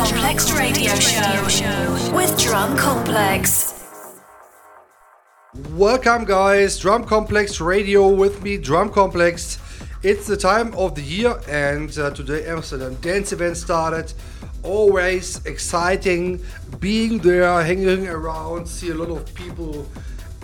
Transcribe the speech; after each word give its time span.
Complex 0.00 0.50
Radio 0.52 0.94
Show 0.94 2.12
with 2.16 2.38
Drum 2.38 2.74
Complex. 2.74 3.84
Welcome, 5.72 6.24
guys. 6.24 6.78
Drum 6.78 7.04
Complex 7.04 7.60
Radio 7.60 8.08
with 8.08 8.42
me, 8.42 8.56
Drum 8.56 8.88
Complex. 8.88 9.58
It's 10.02 10.26
the 10.26 10.38
time 10.38 10.72
of 10.72 10.94
the 10.94 11.02
year, 11.02 11.38
and 11.46 11.96
uh, 11.98 12.12
today 12.12 12.46
Amsterdam 12.46 12.94
Dance 13.02 13.32
Event 13.32 13.58
started. 13.58 14.10
Always 14.62 15.44
exciting 15.44 16.42
being 16.78 17.18
there, 17.18 17.62
hanging 17.62 18.08
around, 18.08 18.66
see 18.66 18.88
a 18.92 18.94
lot 18.94 19.10
of 19.10 19.34
people, 19.34 19.86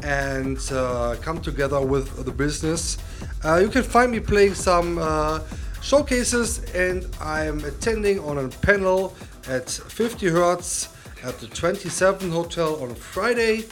and 0.03 0.59
uh, 0.71 1.17
come 1.23 1.41
together 1.41 1.81
with 1.81 2.27
the 2.27 2.31
business. 2.31 2.99
Uh, 3.43 3.57
you 3.57 3.71
can 3.71 3.85
find 3.85 4.13
me 4.13 4.21
playing 4.21 4.53
some 4.53 4.99
uh, 4.99 5.41
showcases, 5.81 6.59
and 6.75 7.09
I'm 7.23 7.65
attending 7.65 8.19
on 8.19 8.37
a 8.37 8.49
panel 8.49 9.15
at 9.49 9.71
50 9.71 10.29
Hertz 10.29 10.89
at 11.23 11.39
the 11.39 11.47
27 11.47 12.31
Hotel 12.31 12.83
on 12.83 12.95
Friday. 12.95 13.65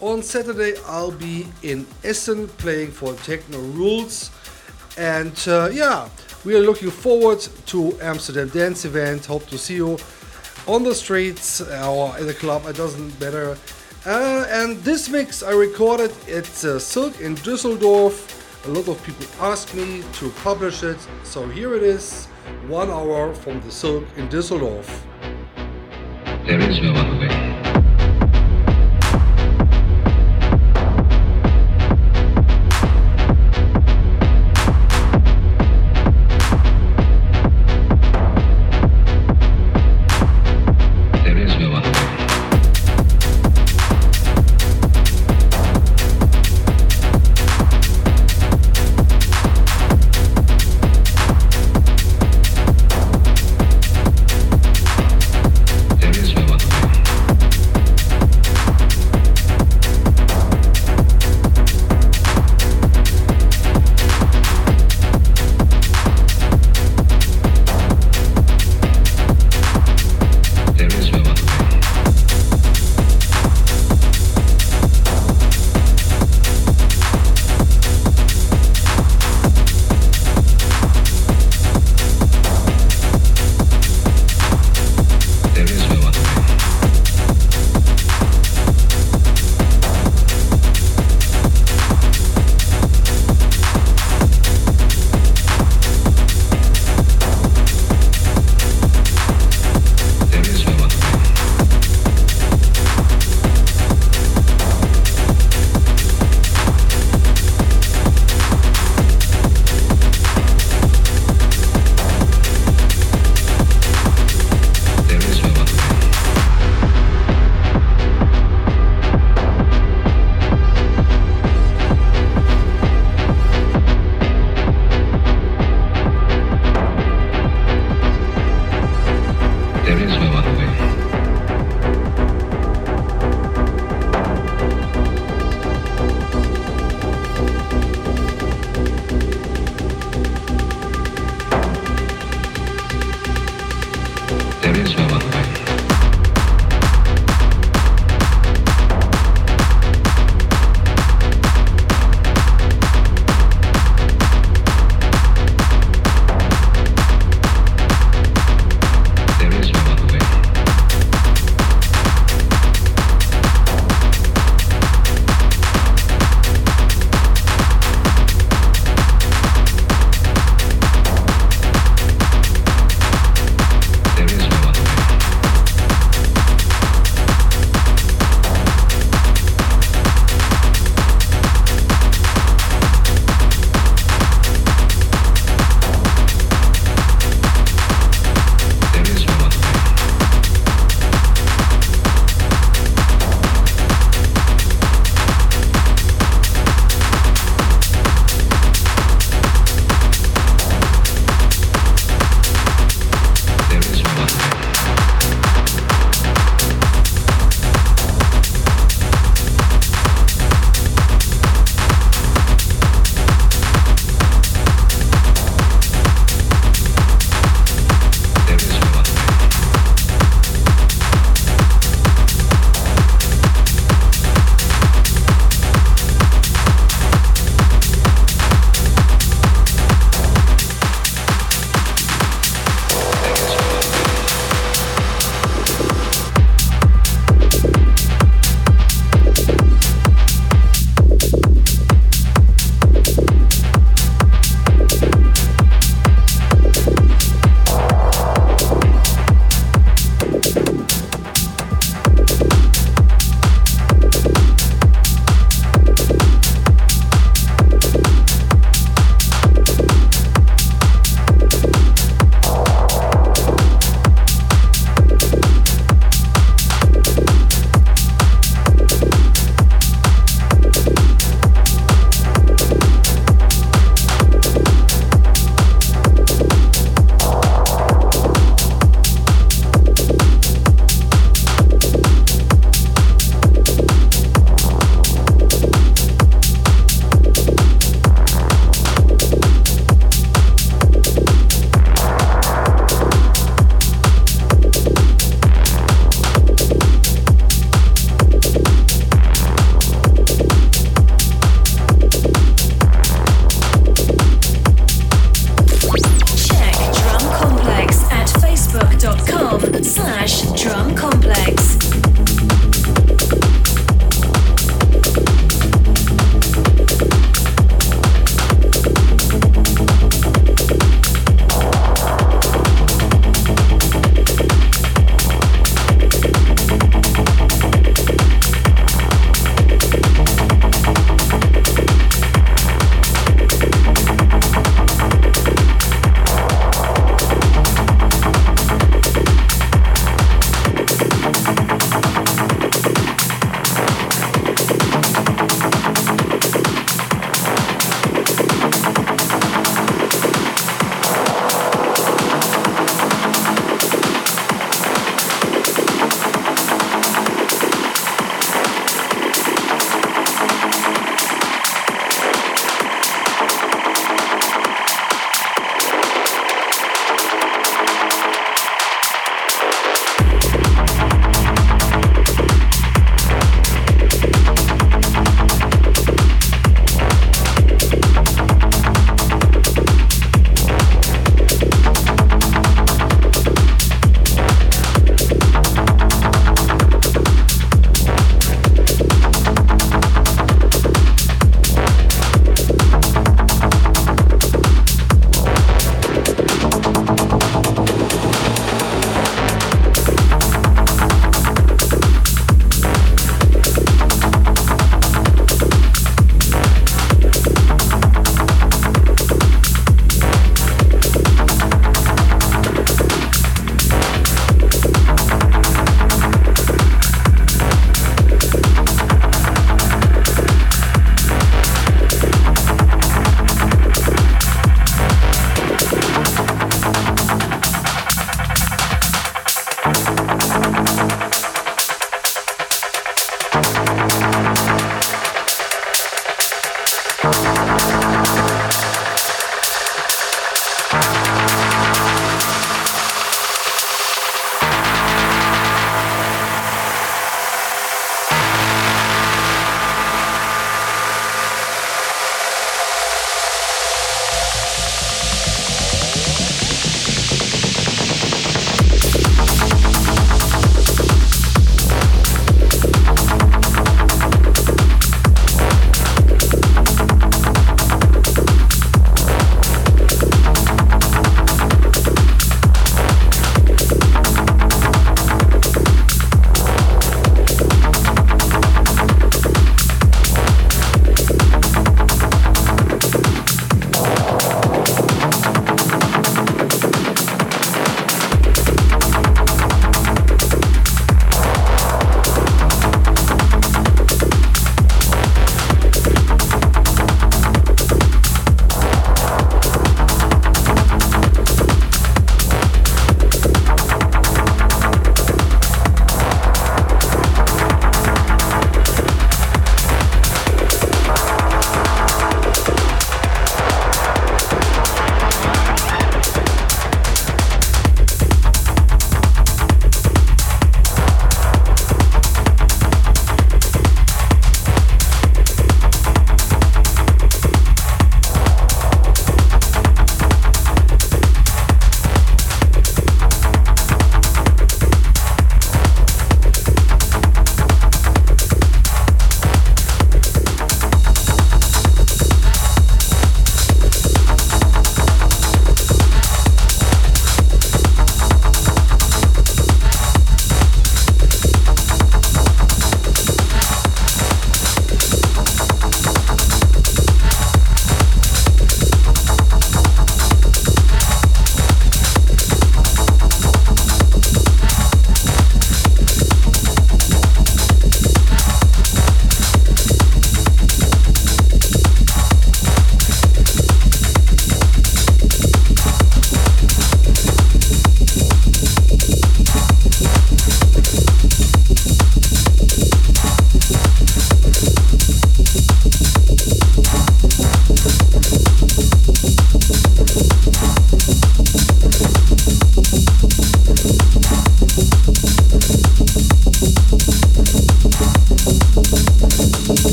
On 0.00 0.22
Saturday, 0.22 0.74
I'll 0.86 1.12
be 1.12 1.46
in 1.62 1.86
Essen 2.02 2.48
playing 2.48 2.90
for 2.90 3.14
Techno 3.14 3.58
Rules. 3.58 4.30
And 4.96 5.36
uh, 5.48 5.70
yeah, 5.72 6.08
we 6.44 6.54
are 6.54 6.60
looking 6.60 6.90
forward 6.90 7.40
to 7.66 7.98
Amsterdam 8.00 8.48
Dance 8.48 8.84
Event. 8.84 9.26
Hope 9.26 9.46
to 9.46 9.58
see 9.58 9.76
you 9.76 9.98
on 10.66 10.82
the 10.82 10.94
streets 10.94 11.60
or 11.60 12.16
in 12.18 12.26
the 12.26 12.34
club, 12.34 12.66
it 12.66 12.76
doesn't 12.76 13.18
matter. 13.20 13.56
Uh, 14.06 14.44
and 14.50 14.76
this 14.78 15.08
mix 15.08 15.42
I 15.42 15.52
recorded 15.52 16.10
at 16.28 16.64
uh, 16.64 16.78
Silk 16.78 17.20
in 17.20 17.36
Düsseldorf. 17.36 18.66
A 18.66 18.70
lot 18.70 18.88
of 18.88 19.02
people 19.04 19.26
asked 19.40 19.74
me 19.74 20.02
to 20.14 20.30
publish 20.42 20.82
it, 20.82 20.98
so 21.22 21.48
here 21.48 21.74
it 21.74 21.82
is 21.82 22.26
one 22.68 22.90
hour 22.90 23.34
from 23.34 23.60
the 23.62 23.70
Silk 23.70 24.04
in 24.16 24.28
Düsseldorf. 24.28 24.86
There 26.46 26.60
is 26.60 26.78
no 26.82 26.92
other 26.92 27.18
way. 27.18 27.83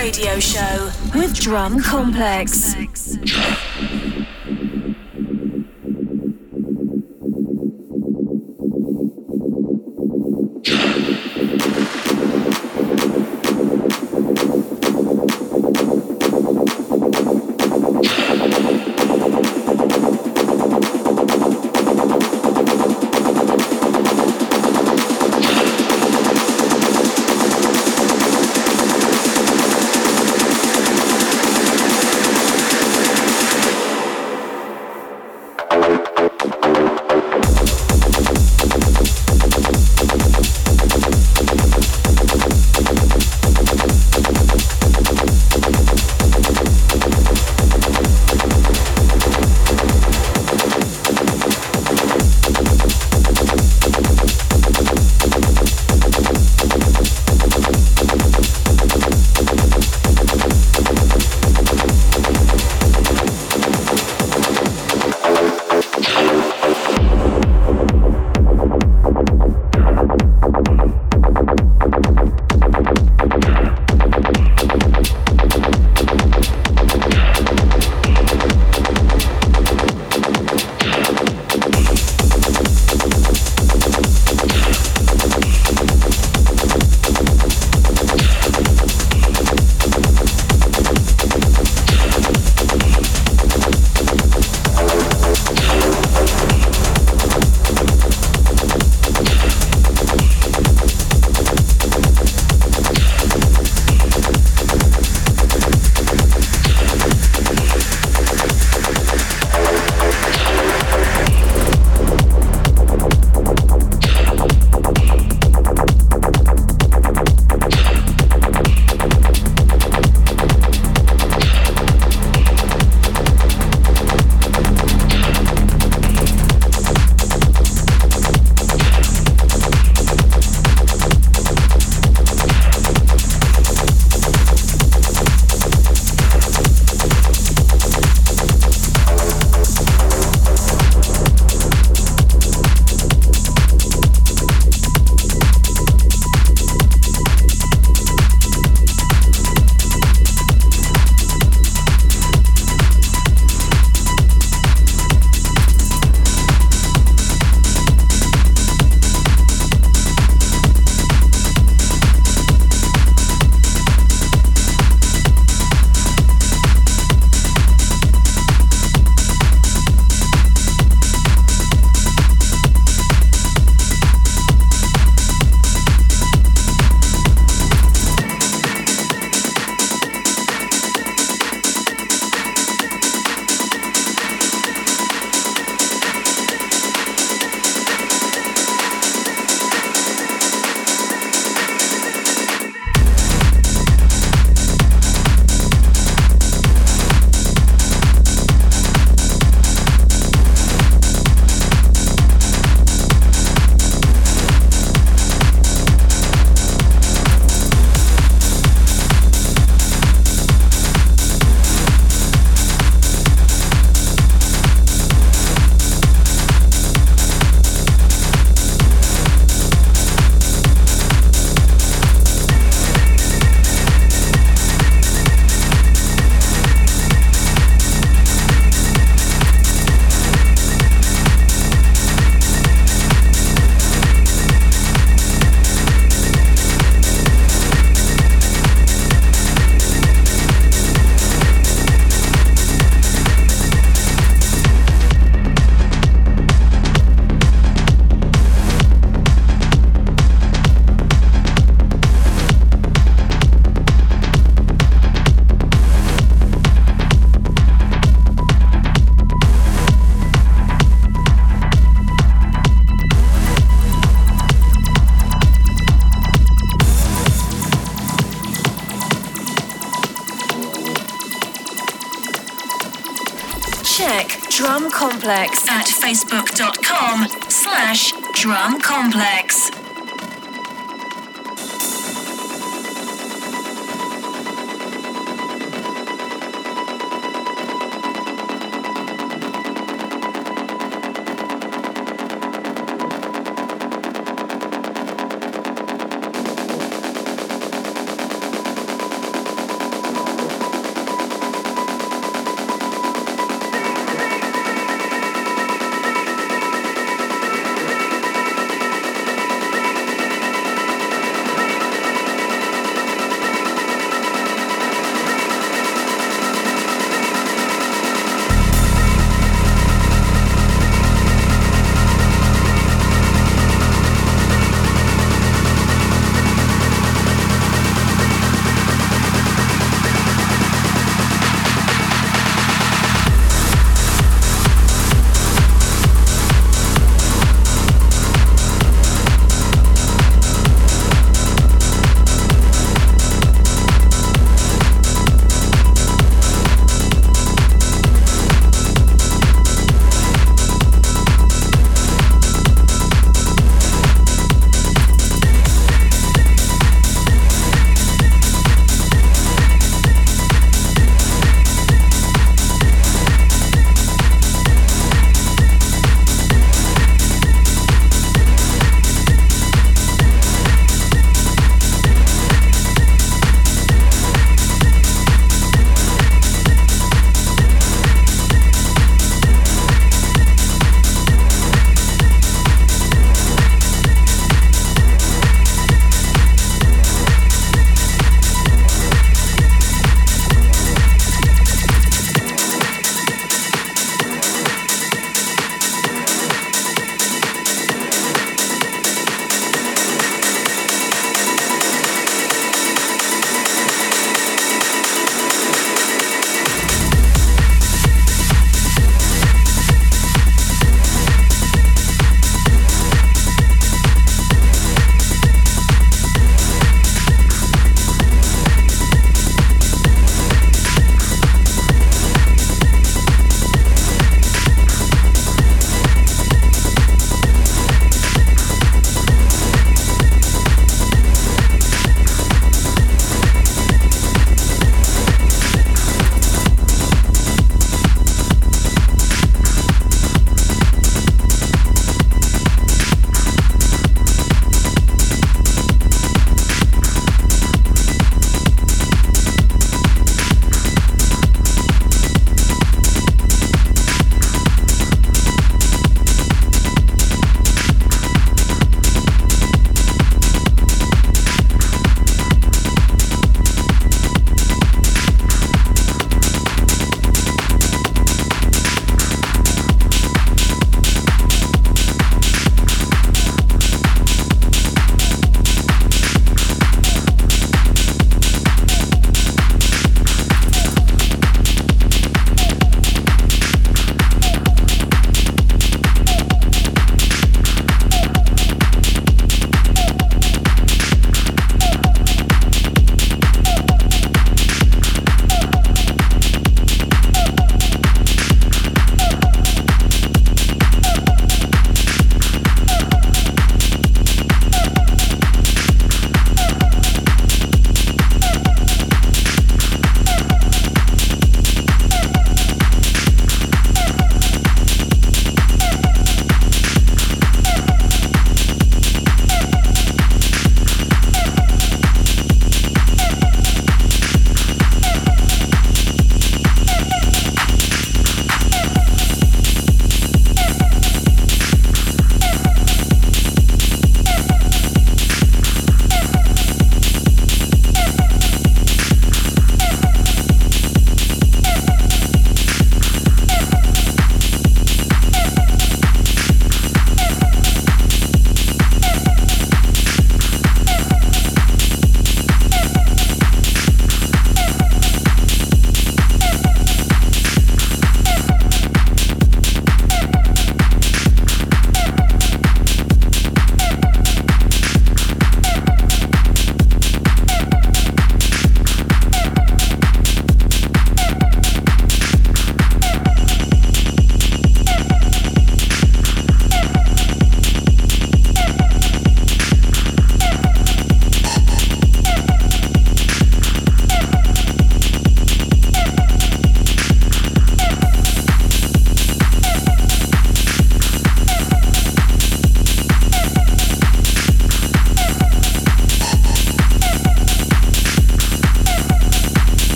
Radio 0.00 0.40
Show 0.40 0.90
with 1.14 1.38
Drum 1.38 1.78
Complex. 1.82 2.74